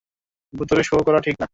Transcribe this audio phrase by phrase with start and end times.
[0.53, 1.47] ভুতুড়ে শো করা ঠিক না।